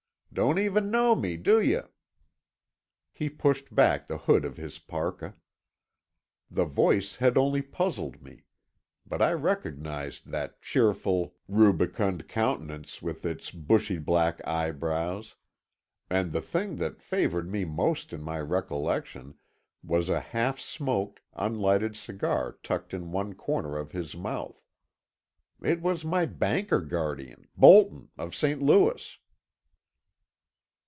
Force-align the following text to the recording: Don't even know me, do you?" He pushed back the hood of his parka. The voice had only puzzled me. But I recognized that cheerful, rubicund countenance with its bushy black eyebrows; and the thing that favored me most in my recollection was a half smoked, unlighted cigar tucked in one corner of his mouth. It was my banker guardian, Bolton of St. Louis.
Don't 0.33 0.57
even 0.59 0.89
know 0.89 1.13
me, 1.13 1.35
do 1.35 1.59
you?" 1.61 1.89
He 3.11 3.27
pushed 3.29 3.75
back 3.75 4.07
the 4.07 4.17
hood 4.17 4.45
of 4.45 4.55
his 4.55 4.79
parka. 4.79 5.35
The 6.49 6.63
voice 6.63 7.17
had 7.17 7.37
only 7.37 7.61
puzzled 7.61 8.21
me. 8.21 8.45
But 9.05 9.21
I 9.21 9.33
recognized 9.33 10.27
that 10.29 10.61
cheerful, 10.61 11.35
rubicund 11.49 12.29
countenance 12.29 13.01
with 13.01 13.25
its 13.25 13.51
bushy 13.51 13.97
black 13.97 14.39
eyebrows; 14.47 15.35
and 16.09 16.31
the 16.31 16.41
thing 16.41 16.77
that 16.77 17.01
favored 17.01 17.51
me 17.51 17.65
most 17.65 18.13
in 18.13 18.21
my 18.21 18.39
recollection 18.39 19.35
was 19.83 20.07
a 20.07 20.21
half 20.21 20.61
smoked, 20.61 21.19
unlighted 21.33 21.97
cigar 21.97 22.53
tucked 22.63 22.93
in 22.93 23.11
one 23.11 23.33
corner 23.33 23.75
of 23.75 23.91
his 23.91 24.15
mouth. 24.15 24.63
It 25.61 25.81
was 25.81 26.05
my 26.05 26.25
banker 26.25 26.79
guardian, 26.79 27.49
Bolton 27.57 28.11
of 28.17 28.33
St. 28.33 28.61
Louis. 28.61 29.17